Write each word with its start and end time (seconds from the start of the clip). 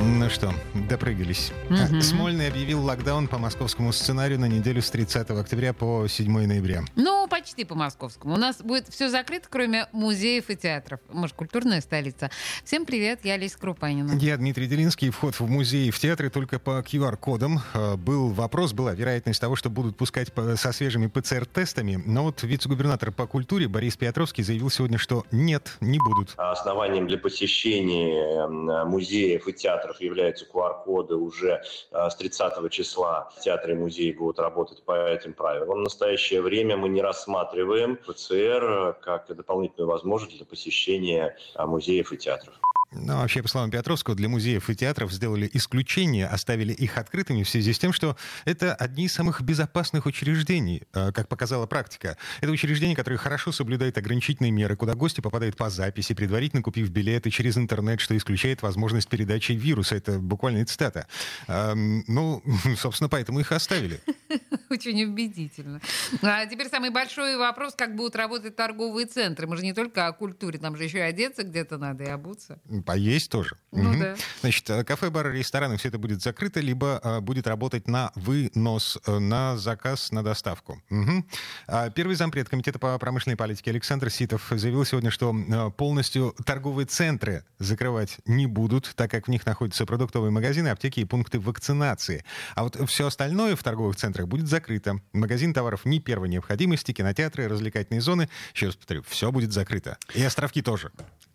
Ну 0.00 0.30
что, 0.30 0.52
допрыгались. 0.88 1.52
Мгм. 1.70 2.00
Смольный 2.02 2.46
объявил 2.48 2.84
локдаун 2.84 3.26
по 3.26 3.36
московскому 3.38 3.92
сценарию 3.92 4.38
на 4.38 4.46
неделю 4.46 4.80
с 4.80 4.90
30 4.90 5.30
октября 5.40 5.72
по 5.72 6.06
7 6.06 6.46
ноября. 6.46 6.82
Ну, 6.94 7.26
почти 7.28 7.64
по 7.64 7.74
московскому. 7.74 8.34
У 8.34 8.36
нас 8.36 8.58
будет 8.62 8.86
все 8.88 9.08
закрыто, 9.08 9.48
кроме 9.50 9.86
музеев 9.92 10.50
и 10.50 10.56
театров. 10.56 11.00
Мы 11.12 11.26
же 11.26 11.34
культурная 11.34 11.80
столица. 11.80 12.30
Всем 12.64 12.86
привет, 12.86 13.20
я 13.24 13.34
Олеся 13.34 13.58
Крупанина. 13.58 14.12
Я 14.20 14.36
Дмитрий 14.36 14.66
Делинский. 14.68 15.10
Вход 15.10 15.34
в 15.34 15.48
музеи 15.48 15.86
и 15.88 15.90
в 15.90 15.98
театры 15.98 16.30
только 16.30 16.58
по 16.60 16.78
QR-кодам. 16.80 17.60
Э, 17.74 17.96
Был 17.96 18.28
вопрос, 18.28 18.72
была 18.72 18.94
вероятность 18.94 19.40
того, 19.40 19.56
что 19.56 19.68
будут 19.68 19.96
пускать 19.96 20.32
по- 20.32 20.54
со 20.56 20.70
свежими 20.72 21.08
ПЦР-тестами. 21.08 22.00
Но 22.06 22.22
вот 22.24 22.42
вице-губернатор 22.44 23.10
по 23.10 23.26
культуре 23.26 23.66
Борис 23.66 23.96
Петровский 23.96 24.42
заявил 24.44 24.70
сегодня, 24.70 24.96
что 24.98 25.24
нет, 25.32 25.76
не 25.80 25.98
будут. 25.98 26.34
Основанием 26.36 27.08
для 27.08 27.18
посещения 27.18 28.44
м, 28.44 28.88
музеев 28.88 29.48
и 29.48 29.52
театров 29.52 29.87
являются 30.00 30.46
QR-коды 30.46 31.14
уже 31.16 31.62
э, 31.90 32.10
с 32.10 32.16
30 32.16 32.70
числа. 32.70 33.30
Театры 33.40 33.72
и 33.72 33.76
музеи 33.76 34.12
будут 34.12 34.38
работать 34.38 34.82
по 34.82 35.08
этим 35.08 35.34
правилам. 35.34 35.80
В 35.80 35.82
настоящее 35.82 36.42
время 36.42 36.76
мы 36.76 36.88
не 36.88 37.02
рассматриваем 37.02 37.96
ПЦР 37.96 38.98
как 39.00 39.34
дополнительную 39.34 39.90
возможность 39.90 40.36
для 40.36 40.46
посещения 40.46 41.36
э, 41.54 41.64
музеев 41.64 42.12
и 42.12 42.16
театров. 42.16 42.54
Но 42.92 43.18
вообще, 43.18 43.42
по 43.42 43.48
словам 43.48 43.70
Петровского, 43.70 44.16
для 44.16 44.28
музеев 44.28 44.70
и 44.70 44.74
театров 44.74 45.12
сделали 45.12 45.48
исключение, 45.52 46.26
оставили 46.26 46.72
их 46.72 46.96
открытыми 46.96 47.42
в 47.42 47.48
связи 47.48 47.72
с 47.72 47.78
тем, 47.78 47.92
что 47.92 48.16
это 48.46 48.74
одни 48.74 49.04
из 49.04 49.12
самых 49.12 49.42
безопасных 49.42 50.06
учреждений, 50.06 50.82
э, 50.94 51.12
как 51.12 51.28
показала 51.28 51.66
практика. 51.66 52.16
Это 52.40 52.50
учреждение, 52.50 52.96
которое 52.96 53.18
хорошо 53.18 53.52
соблюдает 53.52 53.98
ограничительные 53.98 54.52
меры, 54.52 54.76
куда 54.76 54.94
гости 54.94 55.20
попадают 55.20 55.56
по 55.56 55.68
записи, 55.68 56.14
предварительно 56.14 56.62
купив 56.62 56.88
билеты 56.90 57.30
через 57.30 57.58
интернет, 57.58 58.00
что 58.00 58.16
исключает 58.16 58.62
возможность 58.62 59.08
передачи 59.08 59.52
вируса. 59.52 59.96
Это 59.96 60.18
буквально 60.18 60.64
цитата. 60.64 61.06
Эм, 61.46 62.04
Ну, 62.08 62.42
собственно, 62.76 63.08
поэтому 63.08 63.40
их 63.40 63.52
оставили. 63.52 64.00
Очень 64.70 65.04
убедительно. 65.04 65.80
А 66.22 66.46
теперь 66.46 66.68
самый 66.68 66.90
большой 66.90 67.36
вопрос, 67.36 67.74
как 67.74 67.96
будут 67.96 68.16
работать 68.16 68.56
торговые 68.56 69.06
центры. 69.06 69.46
Мы 69.46 69.56
же 69.56 69.62
не 69.62 69.72
только 69.72 70.06
о 70.06 70.12
культуре, 70.12 70.58
там 70.58 70.76
же 70.76 70.84
еще 70.84 70.98
и 70.98 71.02
одеться 71.02 71.42
где-то 71.42 71.78
надо 71.78 72.04
и 72.04 72.08
обуться. 72.08 72.58
Поесть 72.82 73.30
тоже. 73.30 73.56
Ну 73.72 73.90
Мгм. 73.90 74.00
да. 74.00 74.16
Значит, 74.40 74.68
э, 74.70 74.84
кафе, 74.84 75.10
бары, 75.10 75.36
рестораны, 75.36 75.76
все 75.76 75.88
это 75.88 75.98
будет 75.98 76.22
закрыто, 76.22 76.60
либо 76.60 77.00
э, 77.02 77.20
будет 77.20 77.46
работать 77.46 77.86
на 77.86 78.12
вынос, 78.14 78.98
э, 79.06 79.18
на 79.18 79.56
заказ, 79.58 80.10
на 80.12 80.22
доставку. 80.22 80.82
Мгм. 80.88 81.26
А 81.66 81.90
Первый 81.90 82.16
зампред 82.16 82.48
Комитета 82.48 82.78
по 82.78 82.96
промышленной 82.98 83.36
политике 83.36 83.70
Александр 83.70 84.10
Ситов 84.10 84.46
заявил 84.50 84.84
сегодня, 84.84 85.10
что 85.10 85.34
э, 85.36 85.70
полностью 85.76 86.34
торговые 86.46 86.86
центры 86.86 87.44
закрывать 87.58 88.18
не 88.24 88.46
будут, 88.46 88.92
так 88.96 89.10
как 89.10 89.26
в 89.26 89.30
них 89.30 89.44
находятся 89.44 89.84
продуктовые 89.84 90.30
магазины, 90.30 90.68
аптеки 90.68 91.00
и 91.00 91.04
пункты 91.04 91.38
вакцинации. 91.40 92.24
А 92.54 92.62
вот 92.64 92.76
все 92.88 93.06
остальное 93.06 93.54
в 93.56 93.62
торговых 93.62 93.96
центрах 93.96 94.28
будет 94.28 94.48
закрыто. 94.48 95.00
Магазин 95.12 95.52
товаров 95.52 95.84
не 95.84 96.00
первой 96.00 96.28
необходимости, 96.28 96.92
кинотеатры, 96.92 97.48
развлекательные 97.48 98.00
зоны. 98.00 98.28
Еще 98.54 98.66
раз 98.66 98.76
повторю, 98.76 99.02
все 99.06 99.30
будет 99.30 99.52
закрыто. 99.52 99.98
И 100.14 100.22
островки 100.22 100.62
тоже. 100.62 100.90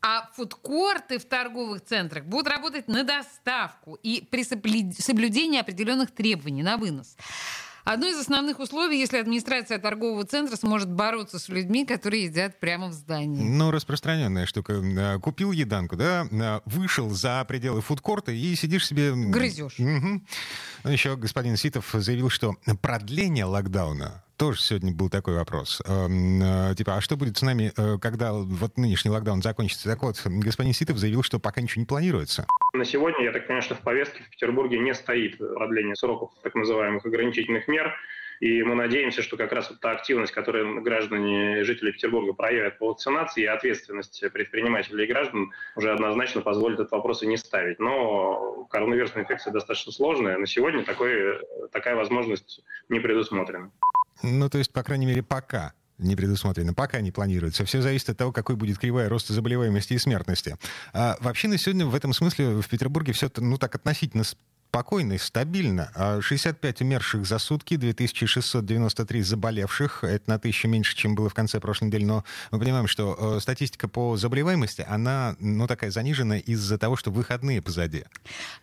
А 0.06 0.30
фудкорты 0.36 1.18
в 1.18 1.24
торговых 1.24 1.82
центрах 1.82 2.26
будут 2.26 2.48
работать 2.48 2.90
на 2.90 3.04
доставку 3.04 3.98
и 4.04 4.28
при 4.30 4.44
соблю- 4.44 4.92
соблюдении 5.00 5.60
определенных 5.60 6.12
требований 6.12 6.62
на 6.62 6.76
вынос. 6.76 7.16
Одно 7.86 8.08
из 8.08 8.18
основных 8.18 8.60
условий, 8.60 8.98
если 8.98 9.18
администрация 9.18 9.78
торгового 9.78 10.26
центра 10.26 10.56
сможет 10.56 10.90
бороться 10.90 11.38
с 11.38 11.50
людьми, 11.50 11.86
которые 11.86 12.26
едят 12.26 12.60
прямо 12.62 12.88
в 12.88 12.94
здании. 12.94 13.44
Ну, 13.44 13.72
распространенная 13.72 14.46
штука. 14.46 15.20
Купил 15.22 15.52
еданку, 15.52 15.98
да, 15.98 16.26
э, 16.32 16.60
вышел 16.66 17.10
за 17.10 17.44
пределы 17.46 17.82
фудкорта 17.82 18.32
и 18.32 18.56
сидишь 18.56 18.88
себе... 18.88 19.14
Грызешь. 19.14 19.76
Ну, 19.78 20.22
Еще 20.86 21.18
господин 21.18 21.58
Ситов 21.58 21.90
заявил, 21.94 22.30
что 22.30 22.56
продление 22.82 23.46
локдауна 23.46 24.23
тоже 24.38 24.62
сегодня 24.62 24.94
был 24.94 25.10
такой 25.10 25.36
вопрос. 25.36 25.82
Эм, 25.86 26.42
э, 26.42 26.76
Типа, 26.76 26.96
а 26.98 27.02
что 27.02 27.16
будет 27.16 27.38
с 27.38 27.42
нами, 27.42 27.72
э, 27.76 27.98
когда 28.00 28.34
вот 28.34 28.78
нынешний 28.78 29.12
локдаун 29.12 29.42
закончится? 29.42 29.90
Так 29.90 30.02
вот, 30.02 30.22
господин 30.26 30.74
Ситов 30.74 30.98
заявил, 30.98 31.24
что 31.24 31.40
пока 31.40 31.62
ничего 31.62 31.82
не 31.82 31.86
планируется. 31.86 32.46
На 32.74 32.86
сегодня, 32.86 33.26
я 33.26 33.32
так 33.32 33.48
понимаю, 33.48 33.62
что 33.62 33.76
в 33.76 33.82
повестке 33.82 34.24
в 34.24 34.30
Петербурге 34.30 34.80
не 34.80 34.94
стоит 34.94 35.38
продление 35.38 35.96
сроков 35.96 36.32
так 36.42 36.56
называемых 36.56 37.06
ограничительных 37.06 37.68
мер. 37.68 37.94
И 38.40 38.62
мы 38.64 38.76
надеемся, 38.76 39.22
что 39.22 39.38
как 39.38 39.54
раз 39.54 39.70
вот 39.70 39.80
та 39.80 39.92
активность, 39.92 40.34
которую 40.34 40.82
граждане 40.82 41.64
жители 41.64 41.92
Петербурга 41.92 42.34
проявят 42.34 42.78
по 42.78 42.88
вакцинации, 42.88 43.44
и 43.44 43.46
ответственность 43.46 44.22
предпринимателей 44.34 45.06
и 45.06 45.08
граждан 45.08 45.54
уже 45.78 45.92
однозначно 45.92 46.42
позволит 46.42 46.80
этот 46.80 46.92
вопрос 46.92 47.24
и 47.24 47.28
не 47.28 47.38
ставить. 47.38 47.80
Но 47.80 48.68
коронавирусная 48.70 49.24
инфекция 49.24 49.54
достаточно 49.54 49.92
сложная. 49.92 50.38
На 50.38 50.48
сегодня 50.48 50.84
такой, 50.84 51.40
такая 51.72 51.96
возможность 51.96 52.62
не 52.90 53.00
предусмотрена. 53.00 53.72
Ну, 54.22 54.50
то 54.50 54.58
есть, 54.58 54.72
по 54.72 54.84
крайней 54.84 55.06
мере, 55.06 55.24
пока 55.24 55.74
не 55.98 56.16
предусмотрено, 56.16 56.74
пока 56.74 57.02
не 57.02 57.12
планируется. 57.12 57.66
Все 57.66 57.82
зависит 57.82 58.10
от 58.10 58.18
того, 58.18 58.32
какой 58.32 58.56
будет 58.56 58.78
кривая 58.78 59.10
роста 59.10 59.34
заболеваемости 59.34 59.94
и 59.94 59.98
смертности. 59.98 60.58
А 60.92 61.18
вообще 61.20 61.48
на 61.48 61.58
сегодня 61.58 61.86
в 61.86 61.96
этом 61.96 62.14
смысле 62.14 62.62
в 62.62 62.68
Петербурге 62.68 63.14
все 63.14 63.32
ну 63.38 63.58
так 63.58 63.76
относительно 63.76 64.24
спокойно 64.74 65.14
и 65.14 65.18
стабильно. 65.20 65.92
А 65.94 66.20
65 66.20 66.82
умерших 66.82 67.28
за 67.28 67.38
сутки, 67.38 67.76
2693 67.76 69.22
заболевших. 69.22 70.04
Это 70.04 70.28
на 70.28 70.40
тысячу 70.40 70.68
меньше, 70.68 70.96
чем 70.96 71.14
было 71.14 71.30
в 71.30 71.36
конце 71.36 71.60
прошлой 71.60 71.90
недели. 71.90 72.06
Но 72.06 72.24
мы 72.50 72.58
понимаем, 72.58 72.88
что 72.88 73.36
э, 73.38 73.40
статистика 73.40 73.88
по 73.88 74.18
заболеваемости, 74.18 74.84
она, 74.90 75.36
ну, 75.40 75.68
такая 75.68 75.92
занижена 75.92 76.40
из-за 76.40 76.80
того, 76.80 76.96
что 76.96 77.12
выходные 77.12 77.62
позади. 77.62 78.06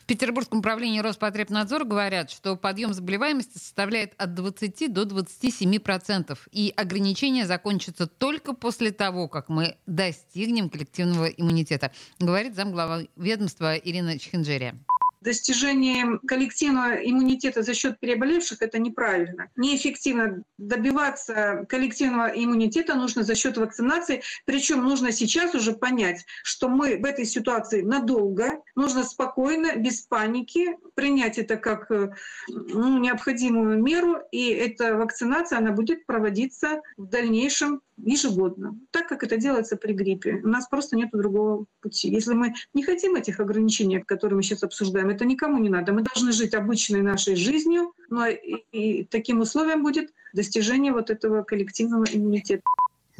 В 0.01 0.07
Петербургском 0.07 0.59
управлении 0.59 0.99
Роспотребнадзора 0.99 1.85
говорят, 1.85 2.33
что 2.33 2.57
подъем 2.57 2.93
заболеваемости 2.93 3.59
составляет 3.59 4.15
от 4.17 4.35
20 4.35 4.93
до 4.93 5.05
27 5.05 5.79
процентов. 5.79 6.49
И 6.51 6.75
ограничения 6.77 7.47
закончатся 7.47 8.09
только 8.09 8.53
после 8.53 8.91
того, 8.91 9.29
как 9.29 9.49
мы 9.49 9.77
достигнем 9.87 10.71
коллективного 10.71 11.27
иммунитета, 11.27 11.93
говорит 12.19 12.57
замглава 12.57 13.05
ведомства 13.15 13.77
Ирина 13.77 14.19
Чхинджерия. 14.19 14.75
Достижение 15.21 16.19
коллективного 16.27 16.95
иммунитета 16.95 17.63
за 17.63 17.75
счет 17.75 18.01
переболевших– 18.01 18.59
это 18.63 18.79
неправильно. 18.79 19.51
Неэффективно 19.57 20.45
добиваться 20.57 21.67
коллективного 21.69 22.29
иммунитета 22.29 22.95
нужно 22.95 23.23
за 23.23 23.35
счет 23.35 23.59
вакцинации. 23.59 24.23
Причем 24.47 24.83
нужно 24.83 25.13
сейчас 25.13 25.55
уже 25.55 25.75
понять, 25.75 26.25
что 26.43 26.69
мы 26.69 26.97
в 26.97 27.05
этой 27.05 27.27
ситуации 27.27 27.83
надолго. 27.83 28.63
Нужно 28.75 29.05
спокойно, 29.05 29.77
без 29.77 30.01
паники 30.01 30.77
принять 30.95 31.39
это 31.39 31.57
как 31.57 31.91
э, 31.91 32.11
ну, 32.49 32.99
необходимую 32.99 33.83
меру. 33.83 34.19
И 34.33 34.49
эта 34.49 34.95
вакцинация 34.97 35.59
она 35.59 35.73
будет 35.73 36.07
проводиться 36.07 36.81
в 36.97 37.07
дальнейшем 37.07 37.83
ежегодно, 38.05 38.79
так 38.91 39.09
как 39.09 39.23
это 39.23 39.37
делается 39.37 39.77
при 39.77 39.93
гриппе. 39.93 40.41
У 40.43 40.49
нас 40.49 40.69
просто 40.69 40.97
нет 40.97 41.11
другого 41.13 41.67
пути. 41.81 42.09
Если 42.09 42.35
мы 42.35 42.55
не 42.75 42.83
хотим 42.83 43.15
этих 43.15 43.41
ограничений, 43.41 44.01
которые 44.01 44.37
мы 44.37 44.43
сейчас 44.43 44.63
обсуждаем, 44.63 45.11
это 45.11 45.25
никому 45.25 45.59
не 45.59 45.69
надо. 45.69 45.93
Мы 45.93 46.03
должны 46.03 46.33
жить 46.33 46.55
обычной 46.55 47.03
нашей 47.03 47.37
жизнью, 47.37 47.93
но 48.09 48.27
и, 48.27 48.65
и 48.73 49.05
таким 49.05 49.41
условием 49.41 49.83
будет 49.83 50.13
достижение 50.33 50.93
вот 50.93 51.11
этого 51.11 51.43
коллективного 51.43 52.05
иммунитета. 52.05 52.63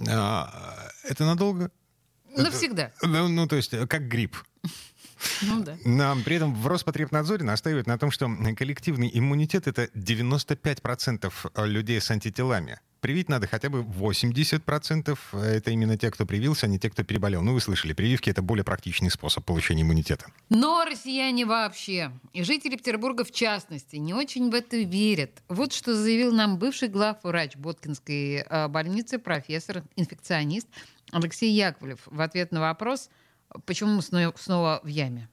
А, 0.09 0.89
это 1.05 1.25
надолго? 1.25 1.71
Навсегда. 2.37 2.93
Ну, 3.03 3.29
ну, 3.29 3.47
то 3.47 3.57
есть, 3.57 3.75
как 3.89 4.09
грипп. 4.09 4.37
Ну 5.43 5.63
да. 5.63 5.77
Нам 5.85 6.23
при 6.23 6.37
этом 6.37 6.55
в 6.55 6.67
Роспотребнадзоре 6.67 7.45
настаивают 7.45 7.87
на 7.87 7.99
том, 7.99 8.11
что 8.11 8.31
коллективный 8.57 9.11
иммунитет— 9.13 9.67
это 9.69 9.85
95% 9.95 11.33
людей 11.67 12.01
с 12.01 12.11
антителами. 12.11 12.81
Привить 13.01 13.31
надо 13.31 13.47
хотя 13.47 13.71
бы 13.71 13.81
80%. 13.81 15.19
Это 15.33 15.71
именно 15.71 15.97
те, 15.97 16.11
кто 16.11 16.27
привился, 16.27 16.67
а 16.67 16.69
не 16.69 16.79
те, 16.79 16.91
кто 16.91 17.03
переболел. 17.03 17.41
Ну, 17.43 17.55
вы 17.55 17.61
слышали, 17.61 17.95
прививки— 17.95 18.29
это 18.31 18.43
более 18.43 18.65
практичный 18.65 19.11
способ 19.11 19.45
получения 19.45 19.83
иммунитета. 19.83 20.27
Но 20.51 20.85
россияне 20.85 21.47
вообще, 21.47 22.13
и 22.35 22.43
жители 22.43 22.77
Петербурга 22.77 23.25
в 23.25 23.31
частности, 23.31 23.97
не 23.97 24.13
очень 24.13 24.51
в 24.51 24.55
это 24.55 24.77
верят. 24.77 25.43
Вот 25.49 25.73
что 25.73 25.95
заявил 25.95 26.33
нам 26.33 26.59
бывший 26.59 26.89
главврач 26.89 27.57
Боткинской 27.57 28.45
э, 28.47 28.69
больницы, 28.69 29.19
профессор, 29.19 29.83
инфекционист 29.97 30.69
Алексей 31.11 31.51
Яковлев 31.53 32.01
в 32.05 32.21
ответ 32.21 32.53
на 32.53 32.61
вопрос, 32.61 33.09
почему 33.65 33.95
мы 33.95 34.03
сно- 34.03 34.35
снова 34.37 34.81
в 34.85 34.89
яме. 34.89 35.29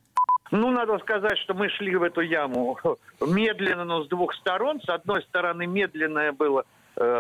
Ну, 0.52 0.72
надо 0.72 0.98
сказать, 1.00 1.38
что 1.40 1.54
мы 1.54 1.68
шли 1.70 1.98
в 1.98 2.04
эту 2.04 2.22
яму 2.22 2.78
медленно, 3.22 3.84
но 3.84 4.04
с 4.06 4.08
двух 4.08 4.34
сторон. 4.36 4.80
С 4.82 4.88
одной 4.88 5.22
стороны, 5.24 5.68
медленное 5.68 6.32
было 6.32 6.64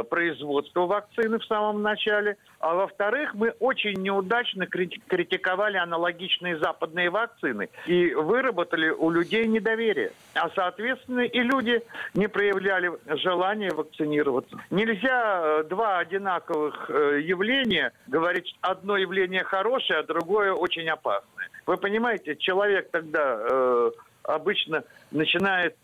производства 0.10 0.88
вакцины 0.88 1.38
в 1.40 1.46
самом 1.46 1.82
начале, 1.82 2.38
а 2.60 2.74
во-вторых, 2.74 3.36
мы 3.36 3.52
очень 3.60 3.94
неудачно 4.02 4.66
критиковали 4.66 5.78
аналогичные 5.78 6.58
западные 6.58 7.10
вакцины 7.10 7.70
и 7.86 8.14
выработали 8.14 8.90
у 8.90 9.10
людей 9.10 9.46
недоверие. 9.48 10.12
А, 10.34 10.50
соответственно, 10.56 11.22
и 11.22 11.40
люди 11.40 11.82
не 12.14 12.28
проявляли 12.28 12.92
желания 13.18 13.72
вакцинироваться. 13.72 14.58
Нельзя 14.72 15.42
э, 15.44 15.64
два 15.70 16.00
одинаковых 16.00 16.90
э, 16.90 17.22
явления 17.24 17.94
говорить, 18.08 18.56
одно 18.62 18.98
явление 18.98 19.44
хорошее, 19.44 20.00
а 20.00 20.04
другое 20.04 20.54
очень 20.54 20.90
опасное. 20.90 21.50
Вы 21.66 21.78
понимаете, 21.78 22.36
человек 22.36 22.90
тогда 22.92 23.40
э, 23.40 23.92
обычно 24.24 24.84
начинает 25.12 25.76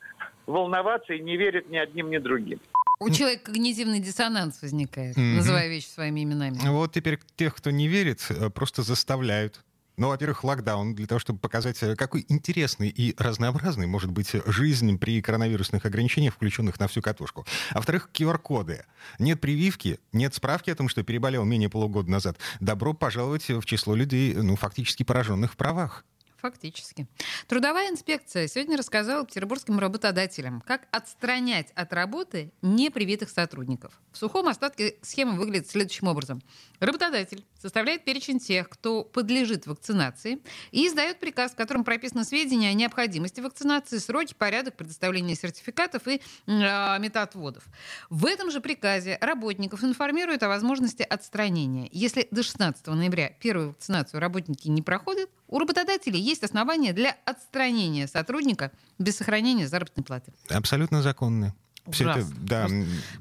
волноваться 0.48 1.14
и 1.14 1.20
не 1.20 1.38
верит 1.38 1.70
ни 1.70 1.78
одним, 1.78 2.10
ни 2.10 2.18
другим. 2.18 2.60
У 3.04 3.10
человека 3.10 3.46
когнитивный 3.46 4.00
диссонанс 4.00 4.62
возникает, 4.62 5.18
mm-hmm. 5.18 5.36
называя 5.36 5.68
вещи 5.68 5.88
своими 5.88 6.24
именами. 6.24 6.58
Вот 6.70 6.94
теперь 6.94 7.20
тех, 7.36 7.56
кто 7.56 7.72
не 7.72 7.88
верит, 7.88 8.26
э, 8.30 8.50
просто 8.50 8.84
заставляют. 8.84 9.64
Ну, 9.96 10.08
во-первых, 10.08 10.44
локдаун 10.44 10.96
для 10.96 11.06
того, 11.06 11.20
чтобы 11.20 11.40
показать, 11.40 11.82
э, 11.84 11.96
какой 11.96 12.26
интересный 12.28 12.90
и 12.90 13.14
разнообразный 13.18 13.86
может 13.86 14.12
быть 14.12 14.32
жизнь 14.48 14.98
при 14.98 15.22
коронавирусных 15.22 15.86
ограничениях, 15.86 16.34
включенных 16.34 16.80
на 16.80 16.88
всю 16.88 17.02
катушку. 17.02 17.46
А 17.72 17.76
во-вторых, 17.76 18.10
QR-коды. 18.12 18.86
Нет 19.20 19.40
прививки, 19.40 20.00
нет 20.12 20.34
справки 20.34 20.72
о 20.72 20.76
том, 20.76 20.90
что 20.90 21.04
переболел 21.04 21.44
менее 21.46 21.70
полугода 21.70 22.10
назад. 22.10 22.38
Добро 22.60 22.94
пожаловать 22.94 23.50
в 23.50 23.66
число 23.66 23.94
людей, 23.94 24.34
ну, 24.34 24.56
фактически 24.56 25.04
пораженных 25.04 25.54
в 25.54 25.58
правах. 25.58 26.06
Фактически. 26.44 27.08
Трудовая 27.48 27.90
инспекция 27.90 28.50
сегодня 28.50 28.78
рассказала 28.78 29.26
петербургским 29.26 29.80
работодателям, 29.80 30.60
как 30.60 30.90
отстранять 30.92 31.72
от 31.74 31.94
работы 31.94 32.52
непривитых 32.62 33.30
сотрудников. 33.30 33.94
В 34.12 34.18
сухом 34.18 34.50
остатке 34.50 34.98
схема 35.02 35.38
выглядит 35.38 35.70
следующим 35.70 36.10
образом. 36.10 36.42
Работодатель 36.82 37.46
составляет 37.64 38.04
перечень 38.04 38.40
тех, 38.40 38.68
кто 38.68 39.06
подлежит 39.06 39.68
вакцинации, 39.68 40.40
и 40.72 40.86
издает 40.86 41.20
приказ, 41.22 41.54
в 41.54 41.56
котором 41.56 41.86
прописано 41.86 42.26
сведения 42.26 42.70
о 42.70 42.74
необходимости 42.74 43.40
вакцинации, 43.40 44.00
сроки, 44.00 44.34
порядок 44.38 44.76
предоставления 44.76 45.34
сертификатов 45.34 46.06
и 46.08 46.16
э, 46.46 47.00
метаотводов. 47.00 47.64
В 48.10 48.26
этом 48.26 48.52
же 48.52 48.60
приказе 48.60 49.18
работников 49.22 49.82
информируют 49.84 50.44
о 50.44 50.50
возможности 50.50 51.04
отстранения. 51.04 51.88
Если 51.94 52.28
до 52.32 52.44
16 52.44 52.86
ноября 52.88 53.30
первую 53.40 53.70
вакцинацию 53.70 54.20
работники 54.20 54.68
не 54.68 54.82
проходят, 54.82 55.30
у 55.48 55.58
работодателей 55.58 56.20
есть 56.20 56.44
основания 56.44 56.92
для 56.92 57.16
отстранения 57.24 58.08
сотрудника 58.08 58.72
без 59.00 59.16
сохранения 59.16 59.70
заработной 59.70 60.04
платы. 60.04 60.34
Абсолютно 60.50 61.02
законные. 61.02 61.54
Все 61.92 62.10
это, 62.10 62.26
да, 62.40 62.68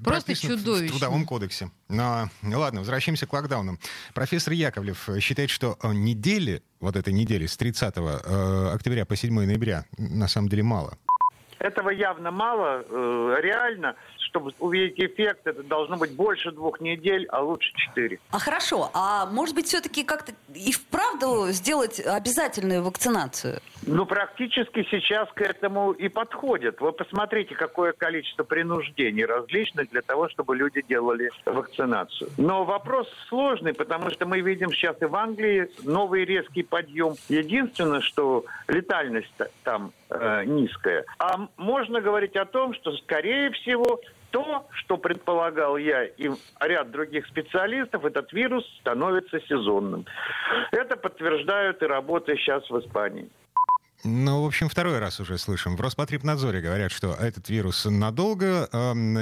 просто, 0.05 0.35
чудовищно. 0.35 0.87
в 0.87 0.91
Трудовом 0.91 1.27
кодексе. 1.27 1.71
Но, 1.89 2.29
ну 2.43 2.61
ладно, 2.61 2.81
возвращаемся 2.81 3.27
к 3.27 3.33
локдаунам. 3.33 3.79
Профессор 4.15 4.53
Яковлев 4.53 5.09
считает, 5.19 5.51
что 5.51 5.77
э, 5.83 5.93
недели, 5.93 6.63
вот 6.81 6.95
этой 6.95 7.13
недели 7.13 7.47
с 7.47 7.57
30 7.57 7.95
э, 7.97 8.71
октября 8.73 9.05
по 9.05 9.17
7 9.17 9.35
ноября, 9.35 9.85
на 9.99 10.29
самом 10.29 10.49
деле 10.49 10.63
мало. 10.63 10.97
Этого 11.59 11.91
явно 11.91 12.31
мало. 12.31 12.85
Э, 12.89 13.37
реально 13.43 13.97
чтобы 14.33 14.53
увидеть 14.59 14.99
эффект, 14.99 15.47
это 15.47 15.63
должно 15.63 15.97
быть 15.97 16.13
больше 16.17 16.51
двух 16.53 16.81
недель, 16.81 17.27
а 17.31 17.43
лучше 17.43 17.71
четыре. 17.75 18.19
А 18.31 18.39
хорошо, 18.39 18.91
а 18.95 19.27
может 19.27 19.55
быть 19.55 19.67
все-таки 19.67 20.05
как-то 20.05 20.33
и 20.55 20.73
вправду 20.73 21.49
сделать 21.51 22.01
обязательную 22.01 22.83
вакцинацию? 22.83 23.61
Ну, 23.87 24.07
практически 24.07 24.87
сейчас 24.91 25.29
к 25.35 25.43
этому 25.43 25.93
и 25.93 26.09
подходят. 26.09 26.81
Вы 26.81 26.93
посмотрите, 26.93 27.55
какое 27.55 27.93
количество 27.93 28.45
принуждений 28.45 29.25
различных 29.25 29.91
для 29.91 30.01
того, 30.01 30.29
чтобы 30.31 30.57
люди 30.57 30.83
делали 30.89 31.31
вакцинацию. 31.45 32.31
Но 32.39 32.65
вопрос 32.65 33.09
сложный, 33.29 33.75
потому 33.75 34.11
что 34.11 34.25
мы 34.25 34.41
видим 34.41 34.73
сейчас 34.73 34.97
и 35.03 35.05
в 35.05 35.15
Англии 35.15 35.69
новый 35.83 36.25
резкий 36.25 36.63
подъем. 36.63 37.15
Единственное, 37.29 38.01
что 38.01 38.45
летальность 38.69 39.33
там 39.65 39.93
э, 40.09 40.45
низкая. 40.47 41.05
А 41.19 41.49
можно 41.57 42.01
говорить 42.01 42.37
о 42.37 42.47
том, 42.47 42.75
что, 42.75 42.93
скорее 42.97 43.51
всего, 43.51 44.01
то, 44.33 44.67
что 44.73 44.97
предполагал 44.97 45.77
я 45.77 46.05
и 46.05 46.29
ряд 46.61 46.91
других 46.91 47.27
специалистов, 47.27 48.05
этот 48.05 48.33
вирус 48.33 48.67
становится 48.81 49.41
сезонным. 49.43 50.07
Это 50.73 50.97
подтверждают 50.97 51.83
и 51.83 51.87
работы 51.87 52.37
сейчас 52.37 52.69
в 52.69 52.79
Испании. 52.81 53.29
Ну, 54.05 54.43
в 54.43 54.47
общем, 54.47 54.69
второй 54.69 54.99
раз 54.99 55.21
уже 55.21 55.39
слышим. 55.39 55.77
В 55.77 55.81
Роспотребнадзоре 55.81 56.61
говорят, 56.61 56.91
что 56.91 57.15
этот 57.15 57.49
вирус 57.49 57.85
надолго. 57.85 58.69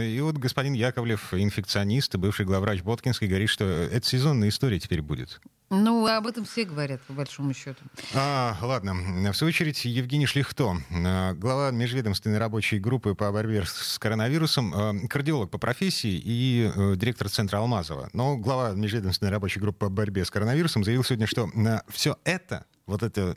И 0.03 0.21
вот 0.21 0.37
господин 0.37 0.73
Яковлев, 0.73 1.35
инфекционист, 1.35 2.17
бывший 2.17 2.47
главврач 2.47 2.83
Боткинской, 2.83 3.29
говорит, 3.29 3.51
что 3.51 3.65
это 3.65 4.07
сезонная 4.07 4.49
история 4.49 4.79
теперь 4.79 5.03
будет. 5.03 5.41
Ну, 5.73 6.05
об 6.05 6.27
этом 6.27 6.45
все 6.45 6.65
говорят, 6.65 7.01
по 7.03 7.13
большому 7.13 7.55
счету. 7.55 7.81
А, 8.13 8.57
ладно. 8.61 8.93
В 9.33 9.37
свою 9.37 9.51
очередь, 9.51 9.85
Евгений 9.85 10.27
Шлихто, 10.27 10.79
а, 10.91 11.35
глава 11.35 11.71
межведомственной 11.71 12.39
рабочей 12.39 12.81
группы 12.81 13.15
по 13.15 13.31
борьбе 13.31 13.65
с 13.65 13.97
коронавирусом, 14.01 14.73
а, 14.75 14.95
кардиолог 15.09 15.49
по 15.49 15.59
профессии 15.59 16.21
и 16.25 16.73
э, 16.75 16.97
директор 16.97 17.29
Центра 17.29 17.59
Алмазова. 17.59 18.11
Но 18.13 18.37
глава 18.37 18.73
межведомственной 18.73 19.31
рабочей 19.31 19.61
группы 19.61 19.79
по 19.79 19.89
борьбе 19.89 20.25
с 20.25 20.31
коронавирусом 20.33 20.83
заявил 20.83 21.05
сегодня, 21.05 21.29
что 21.29 21.49
все 21.89 22.17
это 22.25 22.67
вот 22.91 23.03
это, 23.03 23.35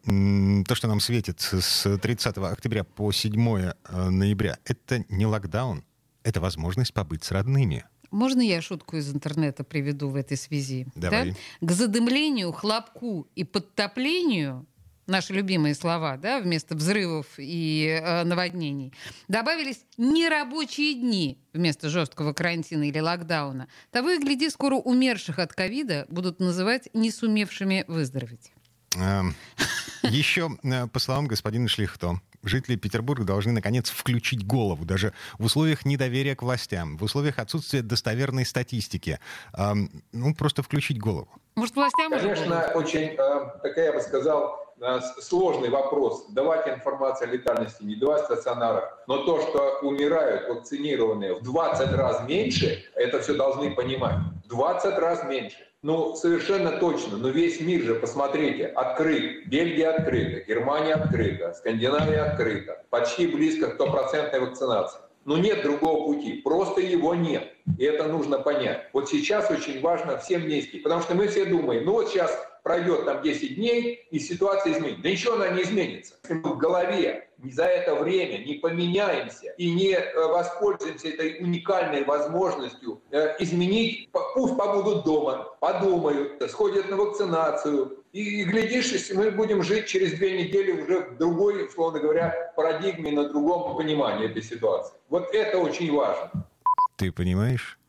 то, 0.68 0.76
что 0.76 0.88
нам 0.88 1.00
светит 1.00 1.40
с 1.40 1.98
30 1.98 2.38
октября 2.38 2.84
по 2.84 3.12
7 3.12 3.58
э, 3.60 3.74
ноября, 4.10 4.58
это 4.66 5.06
не 5.10 5.26
локдаун, 5.26 5.84
это 6.24 6.42
возможность 6.42 6.94
побыть 6.94 7.24
с 7.24 7.32
родными. 7.32 7.86
Можно 8.12 8.42
я 8.42 8.62
шутку 8.62 8.98
из 8.98 9.14
интернета 9.14 9.64
приведу 9.64 10.10
в 10.10 10.16
этой 10.16 10.38
связи? 10.38 10.88
Давай. 10.96 11.32
Да? 11.32 11.68
К 11.68 11.72
задымлению, 11.72 12.52
хлопку 12.52 13.28
и 13.36 13.44
подтоплению 13.44 14.66
наши 15.08 15.34
любимые 15.34 15.76
слова, 15.76 16.18
да, 16.18 16.40
вместо 16.40 16.76
взрывов 16.76 17.28
и 17.38 18.00
э, 18.02 18.24
наводнений, 18.24 18.94
добавились 19.28 19.86
нерабочие 19.98 20.96
дни 20.96 21.38
вместо 21.54 21.90
жесткого 21.90 22.34
карантина 22.34 22.88
или 22.88 23.00
локдауна. 23.00 23.68
Того 23.92 24.12
и 24.12 24.20
гляди, 24.20 24.50
скоро 24.50 24.76
умерших 24.76 25.40
от 25.40 25.54
ковида 25.54 26.06
будут 26.10 26.40
называть 26.40 26.90
не 26.94 27.12
сумевшими 27.12 27.84
выздороветь. 27.88 28.52
Эм, 28.98 29.36
Еще, 30.04 30.50
э, 30.64 30.88
по 30.88 31.00
словам 31.00 31.28
господина 31.28 31.68
Шлихто, 31.68 32.20
жители 32.44 32.76
Петербурга 32.76 33.24
должны, 33.24 33.54
наконец, 33.54 33.90
включить 33.90 34.46
голову, 34.46 34.86
даже 34.86 35.14
в 35.40 35.46
условиях 35.46 35.86
недоверия 35.86 36.36
к 36.36 36.44
властям, 36.44 36.98
в 36.98 37.04
условиях 37.04 37.40
отсутствия 37.40 37.82
достоверной 37.82 38.46
статистики. 38.46 39.20
Ну, 40.12 40.36
просто 40.36 40.62
включить 40.62 41.00
голову. 41.00 41.30
Может, 41.56 41.76
властям... 41.76 42.12
Конечно, 42.12 42.72
очень, 42.74 43.16
э, 43.18 43.60
такая, 43.62 43.86
я 43.86 43.94
бы 43.94 44.02
сказал, 44.02 44.76
э, 44.82 45.00
сложный 45.22 45.70
вопрос. 45.70 46.26
Давать 46.30 46.68
информацию 46.68 47.30
о 47.30 47.34
летальности, 47.34 47.84
не 47.84 47.96
давать 47.96 48.26
стационарах. 48.26 48.98
Но 49.08 49.24
то, 49.24 49.40
что 49.42 49.80
умирают 49.84 50.50
вакцинированные 50.50 51.36
в 51.36 51.44
20 51.44 51.94
раз 51.94 52.28
меньше, 52.28 52.84
это 52.96 53.22
все 53.22 53.36
должны 53.36 53.72
понимать. 53.76 54.18
20 54.50 54.98
раз 54.98 55.24
меньше. 55.26 55.58
Ну, 55.84 56.16
совершенно 56.16 56.72
точно. 56.80 57.18
Но 57.18 57.28
весь 57.28 57.60
мир 57.60 57.82
же, 57.82 57.96
посмотрите, 57.96 58.68
открыт. 58.68 59.46
Бельгия 59.48 59.90
открыта, 59.90 60.40
Германия 60.48 60.94
открыта, 60.94 61.54
Скандинавия 61.54 62.24
открыта. 62.24 62.86
Почти 62.90 63.28
близко 63.28 63.68
к 63.68 63.74
стопроцентной 63.74 64.40
вакцинации. 64.40 65.02
Но 65.26 65.38
нет 65.38 65.62
другого 65.62 66.06
пути. 66.06 66.42
Просто 66.42 66.80
его 66.80 67.14
нет. 67.16 67.52
И 67.78 67.84
это 67.84 68.06
нужно 68.06 68.40
понять. 68.40 68.90
Вот 68.94 69.10
сейчас 69.10 69.52
очень 69.52 69.82
важно 69.82 70.18
всем 70.18 70.44
вместе. 70.44 70.80
Потому 70.80 71.02
что 71.02 71.16
мы 71.16 71.28
все 71.28 71.44
думаем, 71.44 71.84
ну 71.84 71.92
вот 71.92 72.08
сейчас 72.10 72.32
пройдет 72.64 73.06
там 73.06 73.22
10 73.22 73.56
дней, 73.56 74.08
и 74.10 74.20
ситуация 74.20 74.74
изменится. 74.74 75.04
Да 75.04 75.10
ничего 75.10 75.34
она 75.34 75.50
не 75.50 75.62
изменится. 75.62 76.16
Если 76.24 76.34
мы 76.36 76.54
в 76.54 76.58
голове 76.58 77.30
за 77.52 77.66
это 77.66 77.96
время 77.96 78.44
не 78.46 78.56
поменяемся 78.56 79.52
и 79.58 79.72
не 79.72 79.92
э, 79.92 80.28
воспользуемся 80.28 81.10
этой 81.10 81.40
уникальной 81.40 82.06
возможностью 82.06 83.02
э, 83.12 83.36
изменить, 83.40 84.10
пусть 84.34 84.56
побудут 84.56 85.04
дома, 85.04 85.50
подумают, 85.60 86.42
сходят 86.50 86.90
на 86.90 86.96
вакцинацию, 86.96 88.00
и, 88.14 88.44
глядишь, 88.44 89.10
мы 89.14 89.32
будем 89.32 89.64
жить 89.64 89.88
через 89.88 90.14
две 90.14 90.44
недели 90.44 90.72
уже 90.72 91.00
в 91.00 91.18
другой, 91.18 91.66
условно 91.66 92.00
говоря, 92.00 92.54
парадигме, 92.56 93.12
на 93.12 93.28
другом 93.28 93.76
понимании 93.76 94.30
этой 94.30 94.44
ситуации. 94.44 94.94
Вот 95.10 95.34
это 95.34 95.58
очень 95.58 95.92
важно. 95.92 96.48
Ты 96.96 97.12
понимаешь? 97.12 97.80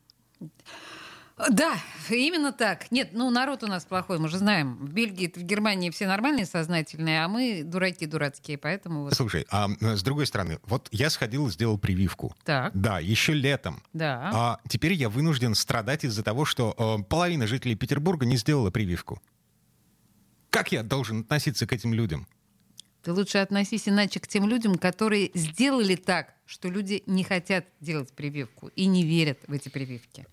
Да, 1.37 1.77
именно 2.09 2.53
так. 2.53 2.91
Нет, 2.91 3.09
ну 3.11 3.29
народ 3.29 3.63
у 3.63 3.67
нас 3.67 3.83
плохой, 3.83 4.19
мы 4.19 4.29
же 4.29 4.37
знаем. 4.37 4.77
В 4.77 4.93
Бельгии, 4.93 5.31
в 5.33 5.43
Германии 5.43 5.89
все 5.89 6.07
нормальные, 6.07 6.45
сознательные, 6.45 7.23
а 7.23 7.27
мы 7.27 7.63
дураки 7.63 8.05
дурацкие, 8.05 8.57
поэтому... 8.57 9.03
Вот... 9.03 9.13
Слушай, 9.13 9.45
а 9.49 9.67
с 9.81 10.01
другой 10.01 10.27
стороны, 10.27 10.59
вот 10.63 10.87
я 10.91 11.09
сходил, 11.09 11.49
сделал 11.49 11.77
прививку. 11.77 12.33
Так. 12.45 12.71
Да, 12.73 12.99
еще 12.99 13.33
летом. 13.33 13.83
Да. 13.91 14.31
А 14.33 14.59
теперь 14.69 14.93
я 14.93 15.09
вынужден 15.09 15.55
страдать 15.55 16.05
из-за 16.05 16.23
того, 16.23 16.45
что 16.45 16.73
э, 16.77 17.03
половина 17.03 17.47
жителей 17.47 17.75
Петербурга 17.75 18.25
не 18.25 18.37
сделала 18.37 18.71
прививку. 18.71 19.21
Как 20.49 20.71
я 20.71 20.83
должен 20.83 21.21
относиться 21.21 21.67
к 21.67 21.73
этим 21.73 21.93
людям? 21.93 22.27
Ты 23.03 23.11
лучше 23.11 23.39
относись 23.39 23.87
иначе 23.87 24.19
к 24.19 24.27
тем 24.27 24.47
людям, 24.47 24.77
которые 24.77 25.29
сделали 25.35 25.95
так, 25.95 26.33
что 26.45 26.69
люди 26.69 27.03
не 27.05 27.23
хотят 27.23 27.65
делать 27.79 28.11
прививку 28.13 28.69
и 28.69 28.87
не 28.87 29.03
верят 29.03 29.37
в 29.47 29.51
эти 29.51 29.69
прививки. 29.69 30.25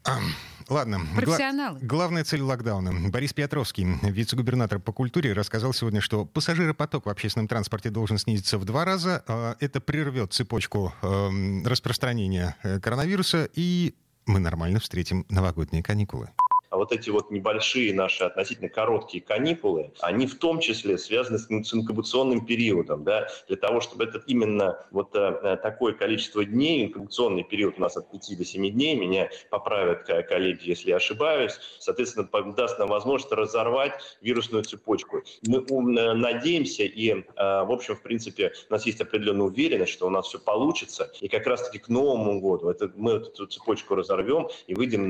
Ладно. 0.68 1.00
Профессионалы. 1.16 1.78
Гла- 1.80 1.88
главная 1.88 2.24
цель 2.24 2.40
локдауна. 2.42 3.10
Борис 3.10 3.32
Петровский, 3.32 3.86
вице-губернатор 4.02 4.78
по 4.78 4.92
культуре, 4.92 5.32
рассказал 5.32 5.72
сегодня, 5.72 6.00
что 6.00 6.24
пассажиропоток 6.24 7.06
в 7.06 7.08
общественном 7.08 7.48
транспорте 7.48 7.90
должен 7.90 8.18
снизиться 8.18 8.58
в 8.58 8.64
два 8.64 8.84
раза. 8.84 9.22
А, 9.26 9.56
Это 9.60 9.80
прервет 9.80 10.32
цепочку 10.32 10.92
эм, 11.02 11.64
распространения 11.66 12.56
э, 12.62 12.80
коронавируса, 12.80 13.48
и 13.54 13.94
мы 14.26 14.40
нормально 14.40 14.80
встретим 14.80 15.26
новогодние 15.28 15.82
каникулы. 15.82 16.30
А 16.72 16.78
вот 16.78 16.90
эти 16.90 17.10
вот 17.10 17.30
небольшие 17.30 17.92
наши 17.92 18.24
относительно 18.24 18.70
короткие 18.70 19.22
каникулы, 19.22 19.92
они 20.00 20.26
в 20.26 20.38
том 20.38 20.58
числе 20.58 20.96
связаны 20.96 21.38
с 21.38 21.50
ин- 21.50 21.64
с 21.64 21.74
инкубационным 21.74 22.46
периодом, 22.46 23.04
да, 23.04 23.28
для 23.46 23.58
того, 23.58 23.82
чтобы 23.82 24.04
это 24.04 24.22
именно 24.26 24.78
вот 24.90 25.14
э, 25.14 25.58
такое 25.62 25.92
количество 25.92 26.42
дней, 26.46 26.86
инкубационный 26.86 27.44
период 27.44 27.74
у 27.76 27.82
нас 27.82 27.98
от 27.98 28.10
5 28.10 28.38
до 28.38 28.44
7 28.46 28.70
дней, 28.70 28.96
меня 28.96 29.28
поправят 29.50 30.04
ко- 30.04 30.22
коллеги, 30.22 30.60
если 30.70 30.88
я 30.88 30.96
ошибаюсь, 30.96 31.60
соответственно, 31.78 32.26
даст 32.56 32.78
нам 32.78 32.88
возможность 32.88 33.32
разорвать 33.32 33.92
вирусную 34.22 34.64
цепочку. 34.64 35.22
Мы 35.46 35.58
э, 35.58 36.14
надеемся 36.14 36.84
и, 36.84 37.10
э, 37.10 37.22
в 37.36 37.70
общем, 37.70 37.96
в 37.96 38.02
принципе, 38.02 38.54
у 38.70 38.72
нас 38.72 38.86
есть 38.86 39.02
определенная 39.02 39.44
уверенность, 39.44 39.92
что 39.92 40.06
у 40.06 40.10
нас 40.10 40.26
все 40.26 40.38
получится, 40.38 41.12
и 41.20 41.28
как 41.28 41.46
раз-таки 41.46 41.78
к 41.80 41.90
Новому 41.90 42.40
году 42.40 42.70
это, 42.70 42.90
мы 42.96 43.16
эту 43.16 43.44
цепочку 43.46 43.94
разорвем 43.94 44.48
и 44.66 44.74
выйдем 44.74 45.04
э, 45.04 45.08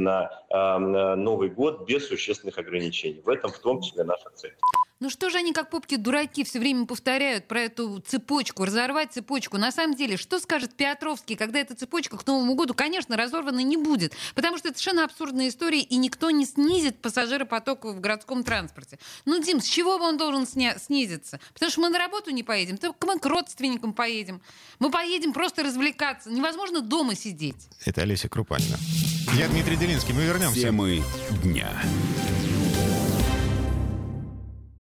на 0.49 1.15
Новый 1.15 1.52
год 1.55 1.87
без 1.87 2.07
существенных 2.09 2.59
ограничений. 2.59 3.21
В 3.25 3.29
этом 3.29 3.53
в 3.53 3.59
том 3.59 3.81
числе 3.83 4.05
наша 4.05 4.31
цель. 4.35 4.55
Ну 5.01 5.11
что 5.11 5.31
же 5.31 5.39
они, 5.39 5.53
как 5.53 5.69
попки-дураки, 5.69 6.45
все 6.45 6.61
время 6.61 6.87
повторяют 6.87 7.49
про 7.49 7.63
эту 7.63 7.99
цепочку, 8.07 8.65
разорвать 8.65 9.13
цепочку? 9.13 9.59
На 9.59 9.73
самом 9.73 9.97
деле, 9.97 10.17
что 10.17 10.39
скажет 10.39 10.77
Петровский, 10.77 11.35
когда 11.35 11.59
эта 11.59 11.75
цепочка 11.75 12.17
к 12.17 12.25
Новому 12.25 12.55
году, 12.55 12.73
конечно, 12.73 13.17
разорвана 13.17 13.59
не 13.65 13.77
будет, 13.77 14.13
потому 14.37 14.59
что 14.59 14.69
это 14.69 14.79
совершенно 14.79 15.05
абсурдная 15.05 15.49
история, 15.49 15.81
и 15.81 15.97
никто 15.97 16.31
не 16.31 16.47
снизит 16.47 17.03
пассажиропоток 17.03 17.85
в 17.85 17.99
городском 17.99 18.45
транспорте. 18.45 19.01
Ну, 19.25 19.43
Дим, 19.43 19.61
с 19.61 19.67
чего 19.67 19.99
бы 19.99 20.05
он 20.05 20.19
должен 20.19 20.45
сня- 20.45 20.79
снизиться? 20.79 21.41
Потому 21.53 21.73
что 21.73 21.81
мы 21.81 21.89
на 21.89 21.99
работу 21.99 22.31
не 22.31 22.45
поедем, 22.45 22.79
только 22.79 23.05
мы 23.05 23.19
к 23.19 23.27
родственникам 23.27 23.95
поедем. 23.95 24.41
Мы 24.79 24.89
поедем 24.93 25.33
просто 25.33 25.65
развлекаться. 25.65 26.31
Невозможно 26.31 26.81
дома 26.81 27.17
сидеть. 27.17 27.69
Это 27.85 28.03
Олеся 28.03 28.29
Крупанина. 28.29 28.77
Я 29.37 29.49
Дмитрий 29.49 29.77
Делинский. 29.77 30.15
Мы 30.15 30.25
вернемся. 30.25 30.61
Темы 30.61 31.03
дня. 31.43 31.71